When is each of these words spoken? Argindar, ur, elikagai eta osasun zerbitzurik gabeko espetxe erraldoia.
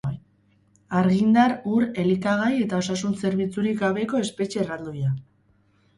Argindar, 1.01 1.51
ur, 1.73 1.85
elikagai 2.05 2.49
eta 2.63 2.79
osasun 2.85 3.15
zerbitzurik 3.25 3.79
gabeko 3.85 4.23
espetxe 4.29 4.63
erraldoia. 4.65 5.17